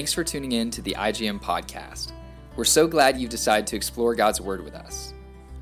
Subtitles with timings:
[0.00, 2.12] Thanks for tuning in to the IGM podcast.
[2.56, 5.12] We're so glad you've decided to explore God's Word with us.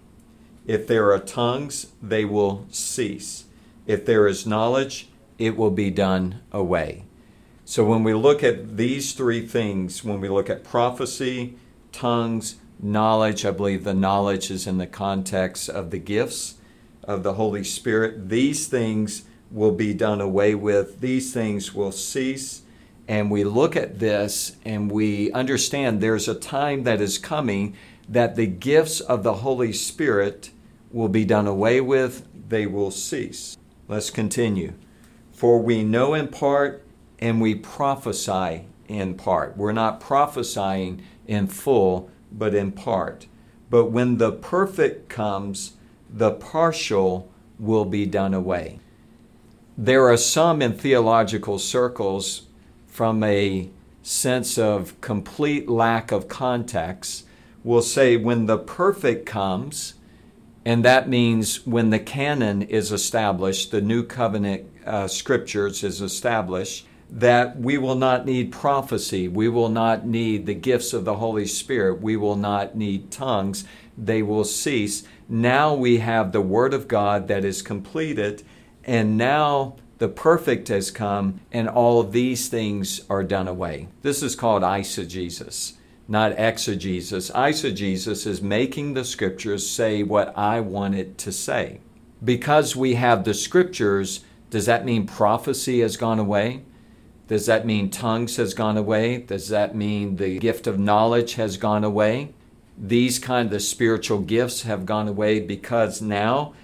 [0.67, 3.45] If there are tongues, they will cease.
[3.87, 7.05] If there is knowledge, it will be done away.
[7.65, 11.57] So when we look at these three things, when we look at prophecy,
[11.93, 16.55] tongues, knowledge, I believe the knowledge is in the context of the gifts
[17.05, 18.29] of the Holy Spirit.
[18.29, 22.63] These things will be done away with, these things will cease.
[23.09, 27.75] And we look at this and we understand there's a time that is coming
[28.09, 30.51] that the gifts of the Holy Spirit
[30.93, 33.57] will be done away with, they will cease.
[33.89, 34.75] Let's continue.
[35.33, 36.85] For we know in part
[37.19, 39.57] and we prophesy in part.
[39.57, 43.27] We're not prophesying in full, but in part.
[43.69, 45.75] But when the perfect comes,
[46.13, 48.81] the partial will be done away.
[49.79, 52.47] There are some in theological circles
[52.87, 53.71] from a
[54.03, 57.27] sense of complete lack of context
[57.63, 59.95] will say when the perfect comes,
[60.65, 66.87] and that means when the canon is established, the new covenant uh, scriptures is established,
[67.13, 69.27] that we will not need prophecy.
[69.27, 72.01] We will not need the gifts of the Holy Spirit.
[72.01, 73.65] We will not need tongues.
[73.99, 75.03] They will cease.
[75.29, 78.43] Now we have the Word of God that is completed,
[78.85, 83.89] and now the perfect has come, and all these things are done away.
[84.03, 85.75] This is called eisegesis,
[86.09, 87.31] not exegesis.
[87.31, 91.81] Eisegesis is making the Scriptures say what I want it to say.
[92.25, 96.63] Because we have the Scriptures, does that mean prophecy has gone away?
[97.31, 99.19] Does that mean tongues has gone away?
[99.19, 102.35] Does that mean the gift of knowledge has gone away?
[102.77, 106.55] These kind of spiritual gifts have gone away because now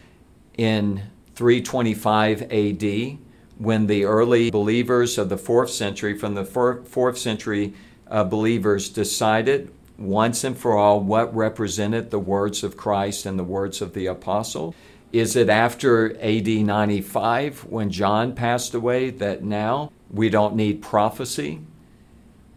[0.58, 1.04] in
[1.36, 3.18] 325 AD,
[3.58, 7.72] when the early believers of the fourth century, from the fourth century
[8.10, 13.44] uh, believers, decided once and for all what represented the words of Christ and the
[13.44, 14.74] words of the apostle.
[15.12, 21.60] Is it after AD 95 when John passed away that now we don't need prophecy.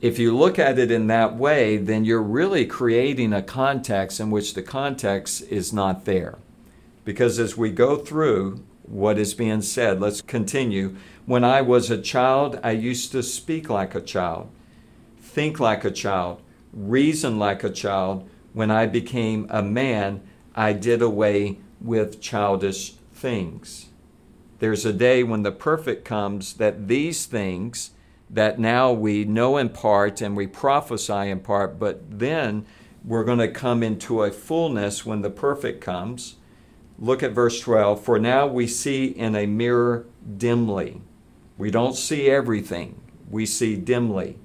[0.01, 4.31] If you look at it in that way, then you're really creating a context in
[4.31, 6.37] which the context is not there.
[7.03, 10.95] Because as we go through what is being said, let's continue.
[11.25, 14.49] When I was a child, I used to speak like a child,
[15.19, 16.41] think like a child,
[16.73, 18.29] reason like a child.
[18.53, 20.21] When I became a man,
[20.55, 23.87] I did away with childish things.
[24.59, 27.91] There's a day when the perfect comes that these things
[28.29, 32.65] that now we know in part and we prophesy in part, but then
[33.03, 36.35] we're going to come into a fullness when the perfect comes.
[36.99, 38.03] Look at verse 12.
[38.03, 40.05] For now we see in a mirror
[40.37, 41.01] dimly.
[41.57, 44.37] We don't see everything, we see dimly.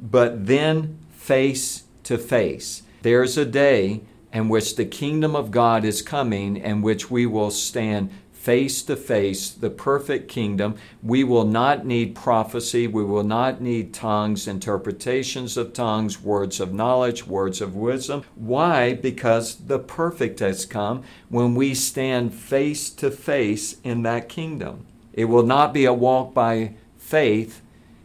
[0.00, 2.82] But then face to face.
[3.02, 4.02] There's a day
[4.32, 8.10] in which the kingdom of God is coming, and which we will stand
[8.44, 10.74] face to face the perfect kingdom.
[11.02, 12.86] We will not need prophecy.
[12.86, 18.22] We will not need tongues, interpretations of tongues, words of knowledge, words of wisdom.
[18.34, 18.92] Why?
[18.92, 24.84] Because the perfect has come when we stand face to face in that kingdom.
[25.14, 27.62] It will not be a walk by faith,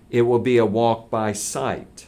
[0.10, 2.08] it will be a walk by sight.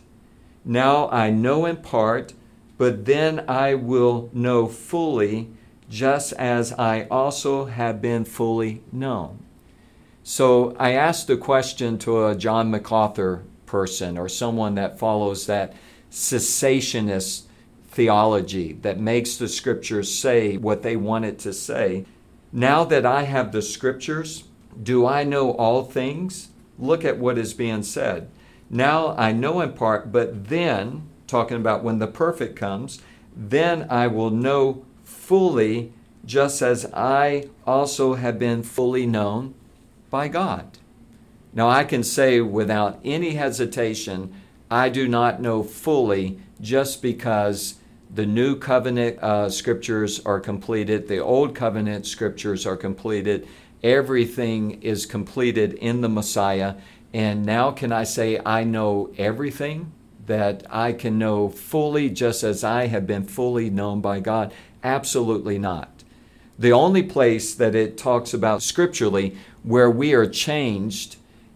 [0.63, 2.33] Now I know in part,
[2.77, 5.50] but then I will know fully
[5.91, 9.43] just as I also have been fully known.
[10.23, 15.73] So I asked the question to a John MacArthur person or someone that follows that
[16.09, 17.43] cessationist
[17.89, 22.05] theology that makes the scriptures say what they want it to say.
[22.53, 24.45] Now that I have the scriptures,
[24.81, 26.49] do I know all things?
[26.79, 28.29] Look at what is being said.
[28.69, 33.01] Now I know in part, but then, talking about when the perfect comes,
[33.35, 35.91] then I will know fully,
[36.25, 39.53] just as I also have been fully known
[40.09, 40.77] by God.
[41.53, 44.33] Now, I can say without any hesitation,
[44.69, 47.75] I do not know fully just because
[48.13, 53.47] The new covenant uh, scriptures are completed, the old covenant scriptures are completed.
[53.83, 56.75] Everything is completed in the Messiah.
[57.13, 59.93] And now, can I say, I know everything?
[60.27, 64.53] That I can know fully just as I have been fully known by God?
[64.83, 66.04] Absolutely not.
[66.57, 71.16] The only place that it talks about scripturally where we are changed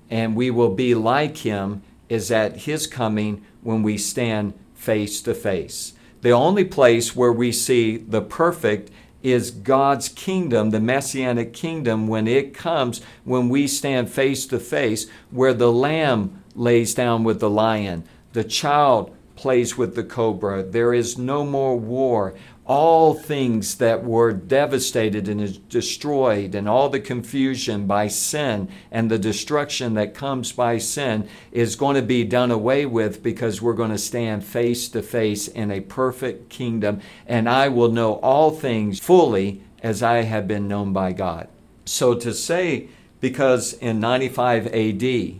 [0.10, 5.34] and we will be like Him is at His coming when we stand face to
[5.34, 5.94] face.
[6.22, 8.92] The only place where we see the perfect
[9.24, 15.08] is God's kingdom, the messianic kingdom, when it comes, when we stand face to face,
[15.32, 20.64] where the lamb lays down with the lion, the child plays with the cobra.
[20.64, 27.00] There is no more war all things that were devastated and destroyed, and all the
[27.00, 32.50] confusion by sin and the destruction that comes by sin is going to be done
[32.50, 37.48] away with because we're going to stand face to face in a perfect kingdom, and
[37.48, 41.48] I will know all things fully as I have been known by God.
[41.86, 42.90] So to say,
[43.22, 45.36] because in 95 AD,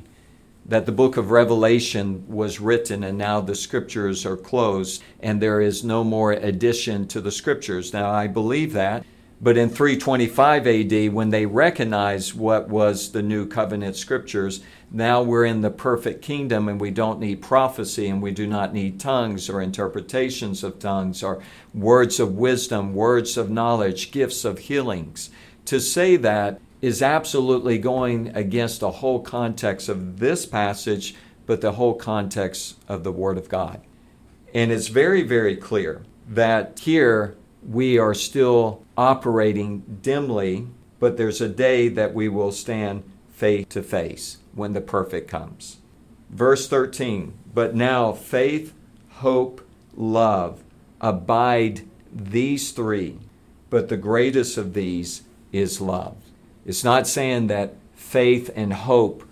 [0.68, 5.62] that the book of Revelation was written and now the scriptures are closed and there
[5.62, 7.94] is no more addition to the scriptures.
[7.94, 9.06] Now, I believe that.
[9.42, 15.46] But in 325 AD, when they recognized what was the new covenant scriptures, now we're
[15.46, 19.50] in the perfect kingdom and we don't need prophecy and we do not need tongues
[19.50, 25.30] or interpretations of tongues or words of wisdom, words of knowledge, gifts of healings.
[25.66, 31.74] To say that is absolutely going against the whole context of this passage, but the
[31.74, 33.82] whole context of the Word of God.
[34.54, 37.36] And it's very, very clear that here
[37.68, 40.68] we are still operating dimly,
[41.00, 45.78] but there's a day that we will stand face to face when the perfect comes.
[46.30, 48.74] Verse 13 But now faith,
[49.10, 49.62] hope,
[49.96, 50.62] love
[51.02, 53.20] abide these three,
[53.70, 56.18] but the greatest of these is love.
[56.66, 59.24] It's not saying that faith and hope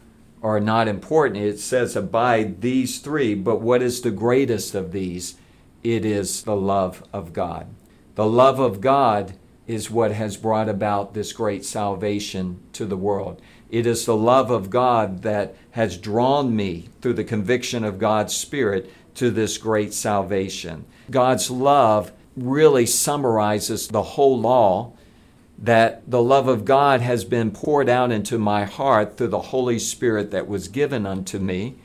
[0.42, 1.44] are not important.
[1.44, 5.36] It says abide these three, but what is the greatest of these?
[5.84, 7.68] It is the love of God.
[8.16, 9.34] The love of God
[9.66, 13.42] is what has brought about this great salvation to the world.
[13.70, 18.36] It is the love of God that has drawn me through the conviction of God's
[18.36, 20.86] Spirit to this great salvation.
[21.10, 24.94] God's love really summarizes the whole law
[25.64, 29.80] that the love of God has been poured out into my heart through the Holy
[29.80, 31.76] Spirit that was given unto me.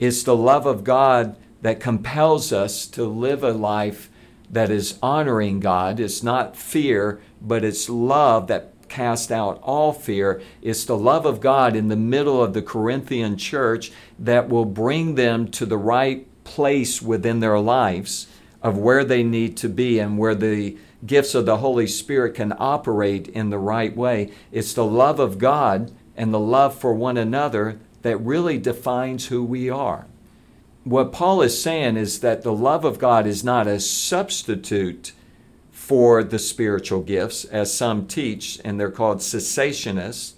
[0.00, 4.10] It's the love of God that compels us to live a life
[4.50, 6.00] that is honoring God.
[6.00, 10.42] It's not fear, but it's love that casts out all fear.
[10.60, 15.14] It's the love of God in the middle of the Corinthian church that will bring
[15.14, 18.26] them to the right place within their lives
[18.62, 22.54] of where they need to be and where the gifts of the Holy Spirit can
[22.58, 24.30] operate in the right way.
[24.50, 29.44] It's the love of God and the love for one another that really defines who
[29.44, 30.06] we are.
[30.84, 35.12] What Paul is saying is that the love of God is not a substitute
[35.70, 40.34] for the spiritual gifts, as some teach, and they're called cessationists.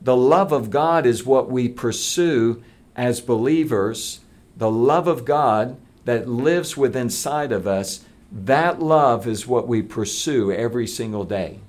[0.00, 2.62] The love of God is what we pursue
[2.96, 4.20] as believers.
[4.56, 9.82] The love of God that lives within inside of us that love is what we
[9.82, 11.60] pursue every single day.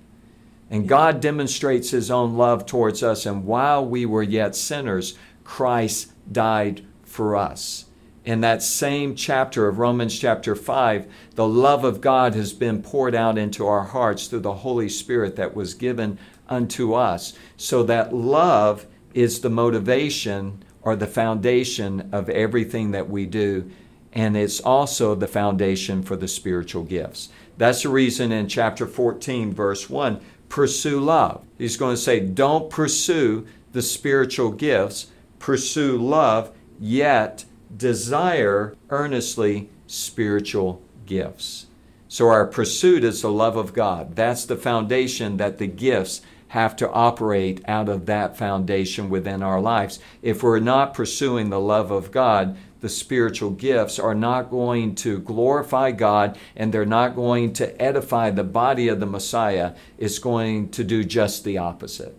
[0.70, 3.26] And God demonstrates His own love towards us.
[3.26, 7.86] And while we were yet sinners, Christ died for us.
[8.26, 13.14] In that same chapter of Romans chapter 5, the love of God has been poured
[13.14, 16.18] out into our hearts through the Holy Spirit that was given
[16.48, 17.34] unto us.
[17.58, 23.70] So that love is the motivation or the foundation of everything that we do
[24.14, 27.30] and it's also the foundation for the spiritual gifts.
[27.58, 31.44] That's the reason in chapter 14, verse 1, pursue love.
[31.58, 35.08] He's going to say, don't pursue the spiritual gifts,
[35.40, 41.66] pursue love, yet desire earnestly spiritual gifts.
[42.08, 44.16] So our pursuit is the love of God.
[44.16, 49.60] That's the foundation that the gifts have to operate out of that foundation within our
[49.60, 49.98] lives.
[50.22, 55.18] If we're not pursuing the love of God, the spiritual gifts are not going to
[55.20, 59.74] glorify God and they're not going to edify the body of the Messiah.
[59.98, 62.14] It's going to do just the opposite.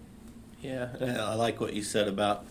[0.63, 2.47] Yeah, I like what you said about,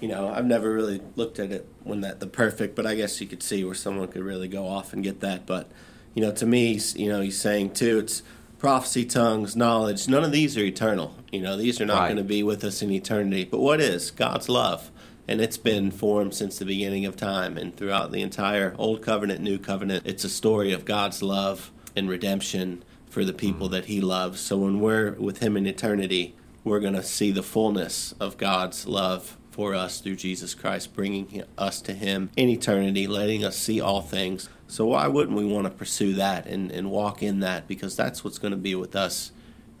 [0.00, 3.20] you know, I've never really looked at it when that the perfect, but I guess
[3.20, 5.46] you could see where someone could really go off and get that.
[5.46, 5.70] But,
[6.14, 8.24] you know, to me, you know, he's saying too, it's
[8.58, 10.08] prophecy, tongues, knowledge.
[10.08, 11.14] None of these are eternal.
[11.30, 12.06] You know, these are not right.
[12.08, 13.44] going to be with us in eternity.
[13.44, 14.90] But what is God's love?
[15.28, 19.40] And it's been formed since the beginning of time and throughout the entire Old Covenant,
[19.40, 20.04] New Covenant.
[20.06, 24.40] It's a story of God's love and redemption for the people that He loves.
[24.40, 28.86] So when we're with Him in eternity, we're going to see the fullness of God's
[28.86, 33.80] love for us through Jesus Christ, bringing us to Him in eternity, letting us see
[33.80, 34.48] all things.
[34.68, 37.66] So why wouldn't we want to pursue that and, and walk in that?
[37.66, 39.32] Because that's what's going to be with us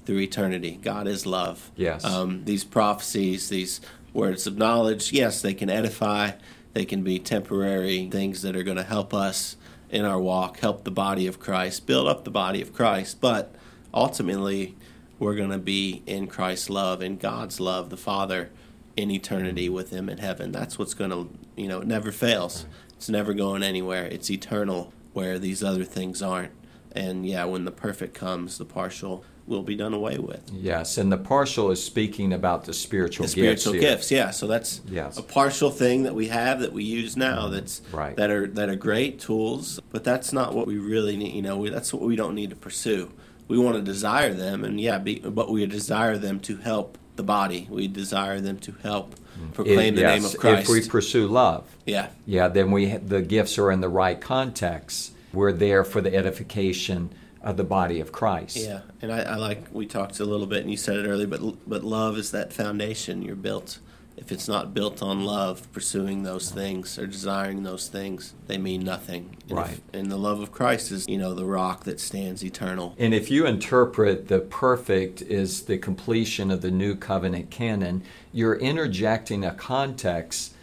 [0.06, 0.78] through eternity.
[0.80, 1.70] God is love.
[1.76, 2.04] Yes.
[2.04, 3.80] Um, these prophecies, these
[4.16, 6.32] words of knowledge, yes, they can edify.
[6.72, 9.56] They can be temporary things that are going to help us
[9.90, 13.20] in our walk, help the body of Christ, build up the body of Christ.
[13.20, 13.54] But
[13.94, 14.74] ultimately,
[15.18, 18.50] we're going to be in Christ's love, in God's love, the Father,
[18.96, 20.50] in eternity with Him in heaven.
[20.50, 22.66] That's what's going to, you know, it never fails.
[22.96, 24.06] It's never going anywhere.
[24.06, 26.52] It's eternal where these other things aren't.
[26.92, 30.40] And yeah, when the perfect comes, the partial will be done away with.
[30.52, 33.84] Yes, and the partial is speaking about the spiritual The spiritual gifts.
[33.84, 34.30] gifts, yeah.
[34.30, 35.18] So that's Yes.
[35.18, 37.46] a partial thing that we have that we use now.
[37.46, 38.16] Mm, that's Right.
[38.16, 41.34] that are that are great tools, but that's not what we really need.
[41.34, 43.10] You know, we, that's what we don't need to pursue.
[43.48, 47.22] We want to desire them, and yeah, be, but we desire them to help the
[47.22, 47.68] body.
[47.70, 49.52] We desire them to help mm.
[49.54, 50.62] proclaim If- the name of Christ.
[50.62, 55.12] If we pursue love, yeah, yeah, then we the gifts are in the right context.
[55.32, 57.10] We're there for the edification
[57.46, 58.56] of the body of Christ.
[58.56, 58.80] yeah.
[59.00, 61.40] And I, I like we talked a little bit, and you said it earlier, but
[61.68, 63.78] but love is that foundation you're built.
[64.16, 68.82] If it's not built on love, pursuing those things or desiring those things, they mean
[68.82, 69.36] nothing.
[69.42, 69.80] And if- Right.
[69.92, 72.94] and the love of Christ is, you know, the rock that stands eternal.
[72.98, 78.56] And if you interpret the perfect is the completion of the new covenant canon, you're
[78.56, 80.54] interjecting a context,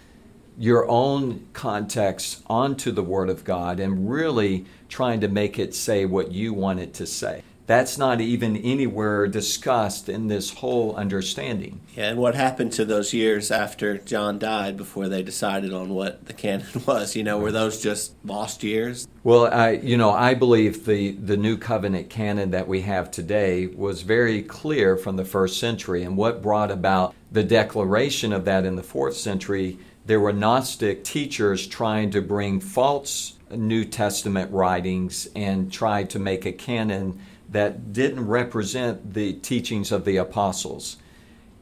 [0.58, 6.06] your own context, onto the Word of God and really trying to make it say
[6.06, 7.44] what you want it to say.
[7.66, 11.80] That's not even anywhere discussed in this whole understanding.
[11.96, 16.26] Yeah, and what happened to those years after John died before they decided on what
[16.26, 17.16] the canon was?
[17.16, 19.08] You know, were those just lost years?
[19.24, 23.68] Well, I, you know, I believe the, the new covenant canon that we have today
[23.68, 26.04] was very clear from the first century.
[26.04, 31.04] And what brought about the declaration of that in the fourth century, there were Gnostic
[31.04, 37.20] teachers trying to bring false New Testament writings and tried to make a canon
[37.50, 40.98] that didn't represent the teachings of the apostles.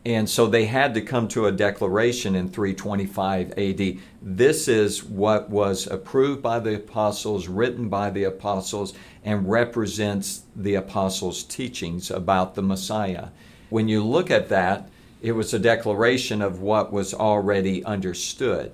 [0.04, 3.98] And so they had to come to a declaration in 325 AD.
[4.20, 8.94] This is what was approved by the apostles, written by the apostles,
[9.24, 13.28] and represents the apostles' teachings about the Messiah.
[13.70, 14.90] When you look at that,
[15.22, 18.72] it was a declaration of what was already understood.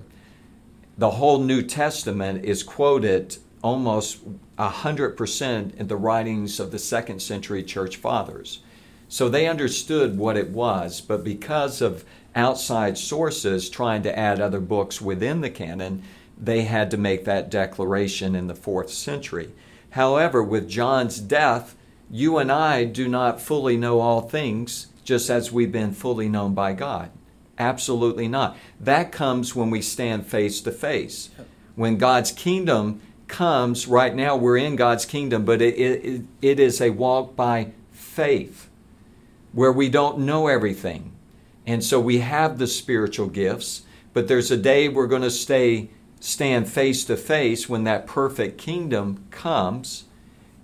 [0.96, 4.20] The whole New Testament is quoted almost
[4.56, 8.60] 100% in the writings of the second century church fathers.
[9.08, 14.60] So they understood what it was, but because of outside sources trying to add other
[14.60, 16.02] books within the canon,
[16.36, 19.52] they had to make that declaration in the fourth century.
[19.90, 21.74] However, with John's death,
[22.10, 26.52] you and I do not fully know all things, just as we've been fully known
[26.52, 27.10] by God.
[27.56, 28.58] Absolutely not.
[28.78, 31.30] That comes when we stand face to face.
[31.76, 36.82] When God's kingdom comes, right now we're in God's kingdom, but it, it, it is
[36.82, 38.68] a walk by faith
[39.52, 41.12] where we don't know everything.
[41.66, 45.88] And so we have the spiritual gifts, but there's a day we're going to stay
[46.20, 50.04] stand face to face when that perfect kingdom comes,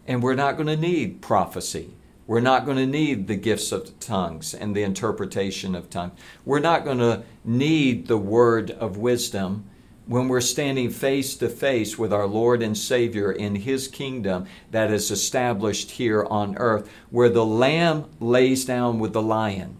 [0.07, 1.95] and we're not going to need prophecy.
[2.27, 6.19] We're not going to need the gifts of tongues and the interpretation of tongues.
[6.45, 9.69] We're not going to need the word of wisdom
[10.07, 14.91] when we're standing face to face with our Lord and Savior in His kingdom that
[14.91, 19.77] is established here on earth, where the Lamb lays down with the lion.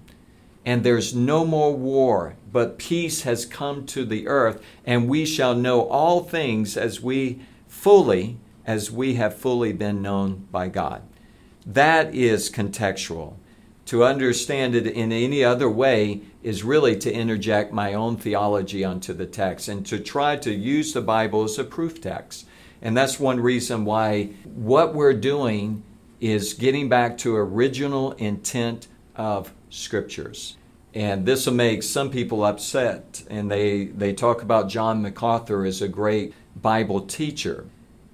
[0.67, 5.55] And there's no more war, but peace has come to the earth, and we shall
[5.55, 11.03] know all things as we fully, as we have fully been known by God.
[11.67, 13.35] That is contextual.
[13.87, 19.13] To understand it in any other way is really to interject my own theology onto
[19.13, 22.47] the text and to try to use the Bible as a proof text.
[22.81, 25.83] And that's one reason why what we're doing
[26.21, 30.57] is getting back to original intent of scriptures.
[30.95, 33.25] And this will make some people upset.
[33.29, 37.67] And they, they talk about John MacArthur as a great Bible teacher,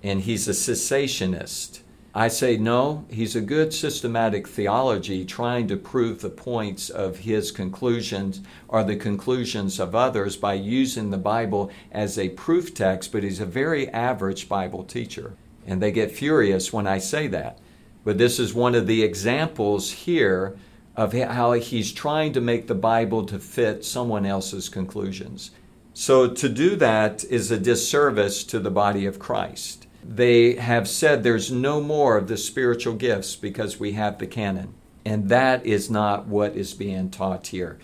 [0.03, 1.81] and he's a cessationist.
[2.13, 7.53] I say no, he's a good systematic theology trying to prove the points of his
[7.53, 13.23] conclusions or the conclusions of others by using the Bible as a proof text, but
[13.23, 15.37] he's a very average Bible teacher.
[15.65, 17.61] And they get furious when I say that.
[18.03, 20.57] But this is one of the examples here
[20.97, 25.53] of how he's trying to make the Bible to fit someone else's conclusions.
[25.95, 29.87] So to do that is a disservice to the body of Christ.
[30.03, 34.75] They have said there's no more of the spiritual gifts because we have the canon.
[35.05, 37.79] And that is not what is being taught here.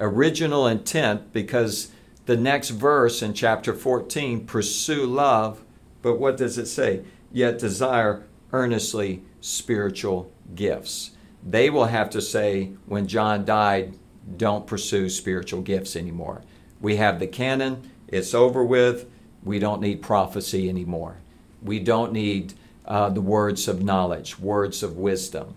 [0.00, 1.92] Original intent, because
[2.26, 5.62] the next verse in chapter 14 pursue love,
[6.02, 7.02] but what does it say?
[7.30, 11.12] Yet desire earnestly spiritual gifts.
[11.42, 13.98] They will have to say, when John died,
[14.36, 16.42] don't pursue spiritual gifts anymore.
[16.80, 19.06] We have the canon, it's over with.
[19.42, 21.16] We don't need prophecy anymore.
[21.64, 22.54] We don't need
[22.84, 25.54] uh, the words of knowledge, words of wisdom.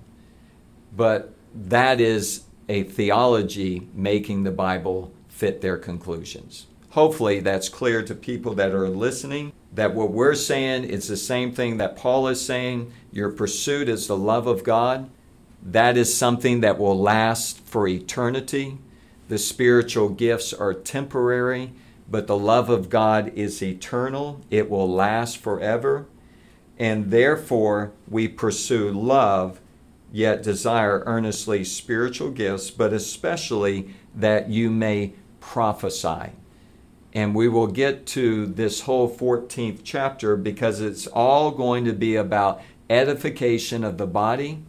[0.96, 6.68] But that is a theology making the Bible fit their conclusions.
[6.92, 11.52] Hopefully, that's clear to people that are listening that what we're saying is the same
[11.52, 12.92] thing that Paul is saying.
[13.12, 15.10] Your pursuit is the love of God.
[15.62, 18.78] That is something that will last for eternity.
[19.28, 21.74] The spiritual gifts are temporary,
[22.10, 24.42] but the love of God is eternal.
[24.50, 26.06] It will last forever.
[26.78, 29.60] And therefore, we pursue love,
[30.12, 36.32] yet desire earnestly spiritual gifts, but especially that you may prophesy.
[37.14, 42.16] And we will get to this whole 14th chapter because it's all going to be
[42.16, 44.64] about edification of the body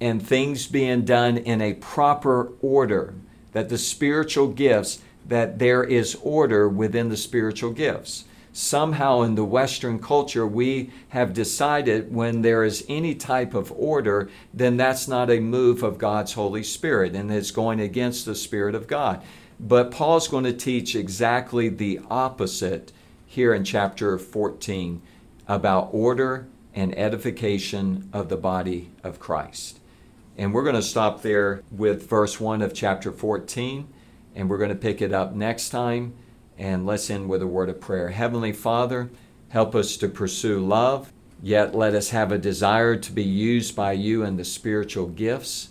[0.00, 3.14] and things being done in a proper order
[3.52, 8.24] that the spiritual gifts, that there is order within the spiritual gifts.
[8.52, 14.28] Somehow in the Western culture, we have decided when there is any type of order,
[14.52, 18.74] then that's not a move of God's Holy Spirit and it's going against the Spirit
[18.74, 19.22] of God.
[19.58, 22.92] But Paul's going to teach exactly the opposite
[23.24, 25.00] here in chapter 14
[25.48, 29.78] about order and edification of the body of Christ.
[30.36, 33.88] And we're going to stop there with verse 1 of chapter 14,
[34.34, 36.14] and we're going to pick it up next time.
[36.58, 38.08] And let's end with a word of prayer.
[38.08, 39.10] Heavenly Father,
[39.48, 41.12] help us to pursue love,
[41.42, 45.70] yet let us have a desire to be used by you in the spiritual gifts,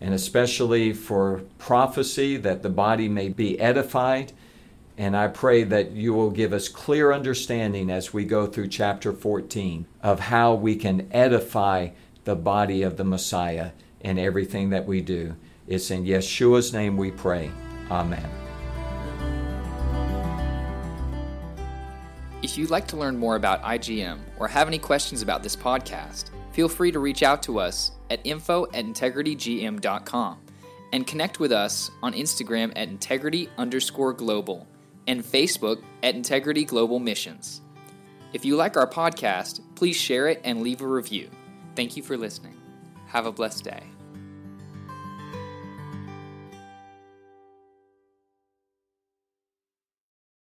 [0.00, 4.32] and especially for prophecy, that the body may be edified.
[4.96, 9.12] And I pray that you will give us clear understanding as we go through chapter
[9.12, 11.90] 14 of how we can edify
[12.24, 15.34] the body of the Messiah in everything that we do.
[15.66, 17.50] It's in Yeshua's name we pray.
[17.90, 18.28] Amen.
[22.42, 26.30] If you'd like to learn more about IGM or have any questions about this podcast,
[26.52, 30.38] feel free to reach out to us at info at integritygm.com
[30.92, 34.66] and connect with us on Instagram at integrity underscore global
[35.06, 37.62] and Facebook at Integrity Global Missions.
[38.32, 41.30] If you like our podcast, please share it and leave a review.
[41.74, 42.56] Thank you for listening.
[43.06, 43.93] Have a blessed day.